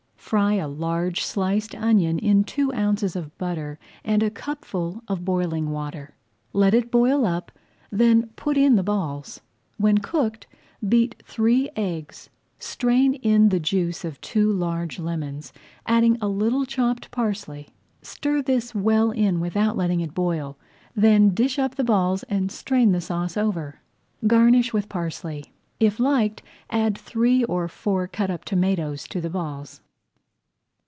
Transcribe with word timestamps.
Fry 0.31 0.53
a 0.53 0.67
large 0.69 1.25
sliced 1.25 1.75
onion 1.75 2.17
in 2.17 2.45
two 2.45 2.73
ounces 2.73 3.17
of 3.17 3.37
butter, 3.37 3.77
add 4.05 4.23
a 4.23 4.29
cupful 4.31 5.03
of 5.09 5.25
boiling 5.25 5.71
water, 5.71 6.15
let 6.53 6.73
it 6.73 6.89
boil 6.89 7.25
up, 7.25 7.51
then 7.91 8.27
put 8.37 8.55
in 8.57 8.77
the 8.77 8.81
balls. 8.83 9.41
When 9.75 9.97
cooked, 9.97 10.47
beat 10.87 11.21
three 11.25 11.69
eggs, 11.75 12.29
strain 12.59 13.15
in 13.15 13.49
the 13.49 13.59
juice 13.59 14.05
of 14.05 14.21
two 14.21 14.49
large 14.49 14.99
lemons, 14.99 15.51
adding 15.85 16.17
a 16.21 16.29
little 16.29 16.63
chopped 16.65 17.11
parsley; 17.11 17.67
stir 18.01 18.41
this 18.41 18.73
well 18.73 19.11
in 19.11 19.41
without 19.41 19.75
letting 19.75 19.99
it 19.99 20.13
boil, 20.13 20.57
then 20.95 21.31
dish 21.31 21.59
up 21.59 21.75
the 21.75 21.83
balls 21.83 22.23
and 22.29 22.53
strain 22.53 22.93
the 22.93 23.01
sauce 23.01 23.35
over. 23.35 23.81
Garnish 24.25 24.71
with 24.71 24.87
parsley. 24.87 25.51
If 25.81 25.99
liked, 25.99 26.41
add 26.69 26.97
three 26.97 27.43
or 27.43 27.67
four 27.67 28.07
cut 28.07 28.29
up 28.29 28.45
tomatoes 28.45 29.05
to 29.09 29.19
the 29.19 29.29
balls. 29.29 29.81